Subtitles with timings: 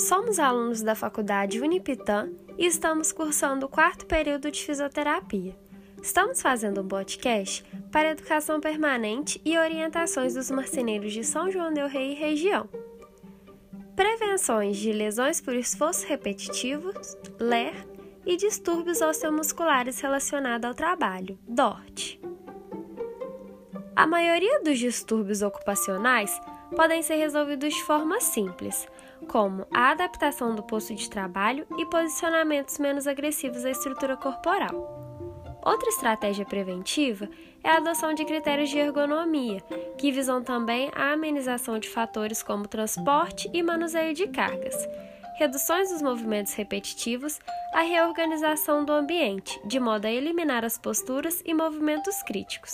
[0.00, 5.54] Somos alunos da Faculdade Unipitã e estamos cursando o quarto período de fisioterapia.
[6.02, 11.86] Estamos fazendo um podcast para educação permanente e orientações dos marceneiros de São João del
[11.86, 12.66] Rei e região.
[13.94, 16.92] Prevenções de lesões por esforço repetitivo,
[17.38, 17.86] LER,
[18.24, 22.18] e distúrbios osteomusculares relacionados ao trabalho, DORT.
[23.94, 26.40] A maioria dos distúrbios ocupacionais
[26.74, 28.88] podem ser resolvidos de forma simples,
[29.30, 34.74] como a adaptação do posto de trabalho e posicionamentos menos agressivos à estrutura corporal.
[35.64, 37.28] Outra estratégia preventiva
[37.62, 39.60] é a adoção de critérios de ergonomia,
[39.96, 44.74] que visam também a amenização de fatores como transporte e manuseio de cargas,
[45.38, 47.38] reduções dos movimentos repetitivos,
[47.72, 52.72] a reorganização do ambiente, de modo a eliminar as posturas e movimentos críticos.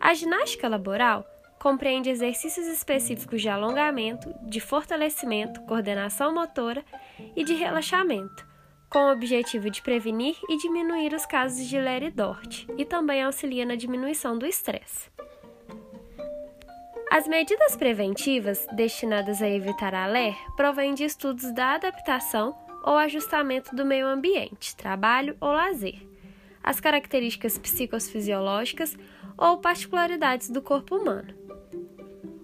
[0.00, 1.26] A ginástica laboral
[1.66, 6.84] compreende exercícios específicos de alongamento, de fortalecimento, coordenação motora
[7.34, 8.46] e de relaxamento,
[8.88, 13.20] com o objetivo de prevenir e diminuir os casos de Ler e Dort, e também
[13.20, 15.10] auxilia na diminuição do estresse.
[17.10, 23.74] As medidas preventivas destinadas a evitar a LER provêm de estudos da adaptação ou ajustamento
[23.74, 26.00] do meio ambiente, trabalho ou lazer,
[26.62, 28.96] as características psicofisiológicas
[29.36, 31.45] ou particularidades do corpo humano.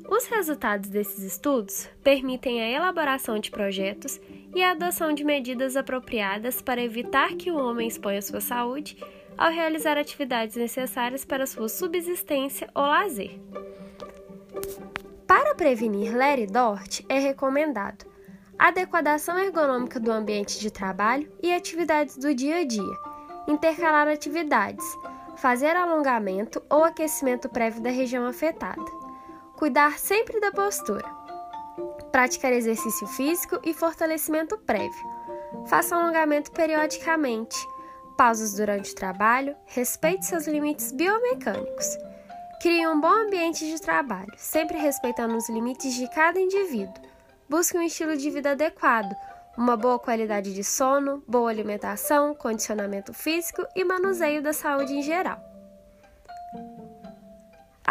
[0.09, 4.21] Os resultados desses estudos permitem a elaboração de projetos
[4.55, 8.97] e a adoção de medidas apropriadas para evitar que o homem exponha sua saúde
[9.37, 13.41] ao realizar atividades necessárias para sua subsistência ou lazer.
[15.27, 18.05] Para prevenir e DORT, é recomendado
[18.59, 22.97] adequação ergonômica do ambiente de trabalho e atividades do dia a dia,
[23.49, 24.85] intercalar atividades,
[25.37, 29.02] fazer alongamento ou aquecimento prévio da região afetada
[29.63, 31.09] Cuidar sempre da postura.
[32.11, 35.09] Praticar exercício físico e fortalecimento prévio.
[35.69, 37.57] Faça alongamento periodicamente.
[38.19, 39.55] Pausas durante o trabalho.
[39.67, 41.97] Respeite seus limites biomecânicos.
[42.61, 47.01] Crie um bom ambiente de trabalho, sempre respeitando os limites de cada indivíduo.
[47.49, 49.15] Busque um estilo de vida adequado,
[49.57, 55.52] uma boa qualidade de sono, boa alimentação, condicionamento físico e manuseio da saúde em geral.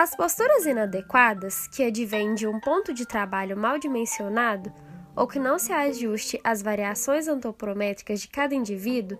[0.01, 4.73] As posturas inadequadas, que advêm de um ponto de trabalho mal dimensionado
[5.15, 9.19] ou que não se ajuste às variações antropométricas de cada indivíduo,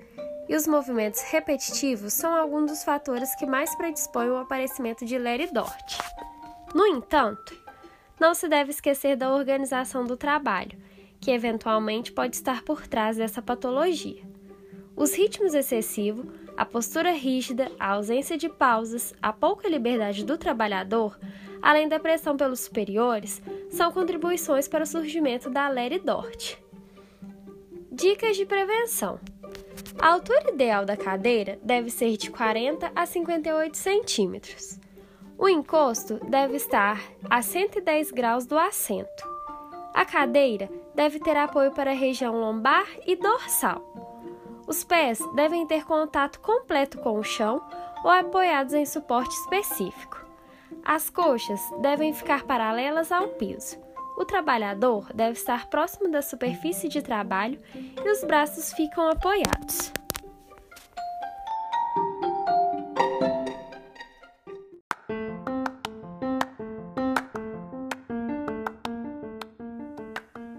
[0.50, 5.54] e os movimentos repetitivos são alguns dos fatores que mais predispõem ao aparecimento de e
[5.54, 6.00] Dort.
[6.74, 7.56] No entanto,
[8.20, 10.80] não se deve esquecer da organização do trabalho,
[11.20, 14.24] que eventualmente pode estar por trás dessa patologia.
[14.96, 16.26] Os ritmos excessivos
[16.62, 21.20] a postura rígida, a ausência de pausas, a pouca liberdade do trabalhador,
[21.60, 23.42] além da pressão pelos superiores,
[23.72, 26.60] são contribuições para o surgimento da Ler e Dort.
[27.92, 29.20] Dicas de prevenção:
[29.98, 34.80] A altura ideal da cadeira deve ser de 40 a 58 centímetros.
[35.40, 39.28] O encosto deve estar a 110 graus do assento.
[39.96, 44.11] A cadeira deve ter apoio para a região lombar e dorsal.
[44.72, 47.62] Os pés devem ter contato completo com o chão
[48.06, 50.26] ou apoiados em suporte específico.
[50.86, 53.78] As coxas devem ficar paralelas ao piso.
[54.18, 59.92] O trabalhador deve estar próximo da superfície de trabalho e os braços ficam apoiados.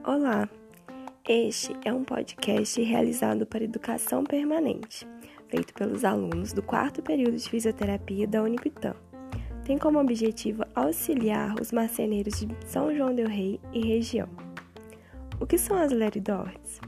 [0.05, 0.47] Olá,
[1.29, 5.07] este é um podcast realizado para educação permanente,
[5.47, 8.93] feito pelos alunos do quarto período de fisioterapia da Unipitã.
[9.65, 14.29] Tem como objetivo auxiliar os marceneiros de São João del Rei e região.
[15.39, 16.81] O que são as leridortes?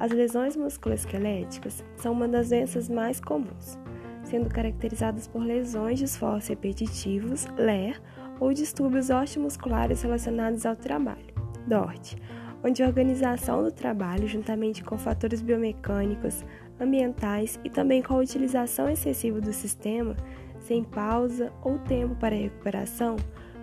[0.00, 3.78] As lesões musculoesqueléticas são uma das doenças mais comuns,
[4.22, 8.00] sendo caracterizadas por lesões de esforço repetitivos, LER,
[8.40, 11.34] ou distúrbios osteomusculares relacionados ao trabalho,
[11.66, 12.16] DORT,
[12.66, 16.44] onde a organização do trabalho, juntamente com fatores biomecânicos,
[16.80, 20.16] ambientais e também com a utilização excessiva do sistema,
[20.58, 23.14] sem pausa ou tempo para recuperação,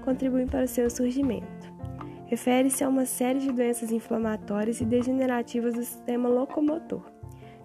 [0.06, 1.74] contribuem para o seu surgimento.
[2.28, 7.04] Refere-se a uma série de doenças inflamatórias e degenerativas do sistema locomotor,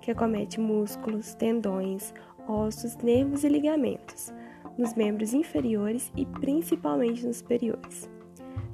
[0.02, 2.12] que acomete músculos, tendões,
[2.48, 4.34] ossos, nervos e ligamentos,
[4.76, 8.10] nos membros inferiores e principalmente nos superiores.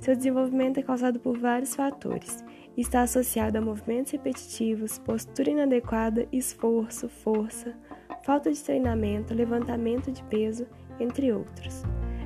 [0.01, 2.44] Seu desenvolvimento é causado por vários fatores
[2.81, 7.75] está associado a movimentos repetitivos, postura inadequada, esforço, força,
[8.23, 10.67] falta de treinamento, levantamento de peso,
[10.99, 11.83] entre outros.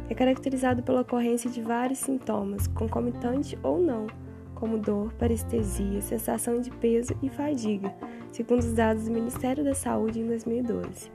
[0.09, 4.07] É caracterizado pela ocorrência de vários sintomas, concomitante ou não,
[4.55, 7.95] como dor, parestesia, sensação de peso e fadiga,
[8.33, 11.11] segundo os dados do Ministério da Saúde em 2012.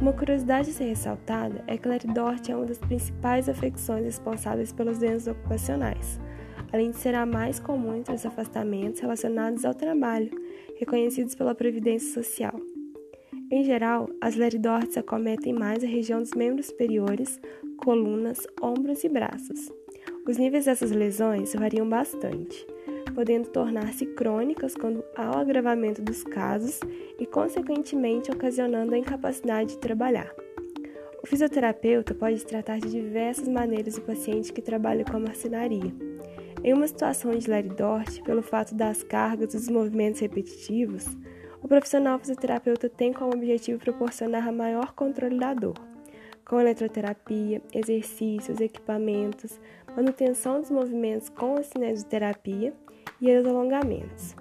[0.00, 4.98] Uma curiosidade a ser ressaltada é que Leridort é uma das principais afecções responsáveis pelas
[4.98, 6.18] doenças ocupacionais,
[6.72, 10.30] além de ser a mais comum entre os afastamentos relacionados ao trabalho,
[10.76, 12.58] reconhecidos pela Previdência Social.
[13.50, 17.38] Em geral, as leridortes acometem mais a região dos membros superiores,
[17.76, 19.70] colunas, ombros e braços.
[20.26, 22.66] Os níveis dessas lesões variam bastante,
[23.14, 26.80] podendo tornar-se crônicas quando há o agravamento dos casos
[27.18, 30.32] e, consequentemente, ocasionando a incapacidade de trabalhar.
[31.22, 35.92] O fisioterapeuta pode tratar de diversas maneiras o paciente que trabalha com a marcenaria.
[36.64, 41.04] Em uma situação de leridorte, pelo fato das cargas e dos movimentos repetitivos,
[41.60, 45.74] o profissional fisioterapeuta tem como objetivo proporcionar maior controle da dor,
[46.44, 49.60] com eletroterapia, exercícios, equipamentos,
[49.96, 52.72] manutenção dos movimentos com a cinesioterapia
[53.20, 54.36] e os alongamentos.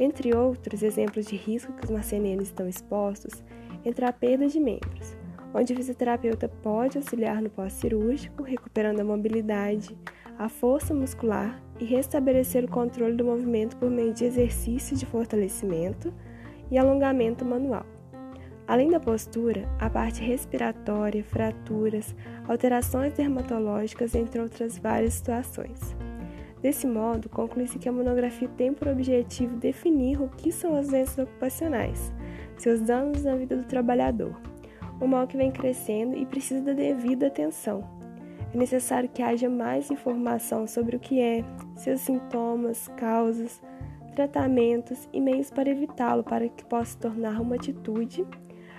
[0.00, 3.40] Entre outros exemplos de risco que os marceneiros estão expostos,
[3.84, 5.16] entra a perda de membros,
[5.54, 9.96] onde o fisioterapeuta pode auxiliar no pós-cirúrgico, recuperando a mobilidade,
[10.42, 16.12] a força muscular e restabelecer o controle do movimento por meio de exercícios de fortalecimento,
[16.72, 17.84] e alongamento manual.
[18.66, 22.14] Além da postura, a parte respiratória, fraturas,
[22.48, 25.94] alterações dermatológicas, entre outras várias situações.
[26.62, 31.18] Desse modo, conclui-se que a monografia tem por objetivo definir o que são as doenças
[31.18, 32.10] ocupacionais,
[32.56, 34.34] seus danos na vida do trabalhador,
[35.00, 38.01] um mal que vem crescendo e precisa da devida atenção.
[38.52, 41.42] É necessário que haja mais informação sobre o que é,
[41.74, 43.62] seus sintomas, causas,
[44.14, 48.26] tratamentos e meios para evitá-lo para que possa tornar uma atitude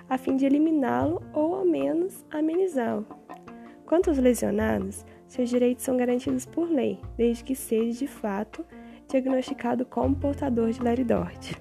[0.07, 3.05] a fim de eliminá-lo ou ao menos amenizá-lo.
[3.85, 8.63] Quanto aos lesionados, seus direitos são garantidos por lei, desde que seja de fato
[9.07, 11.55] diagnosticado como portador de laridorte.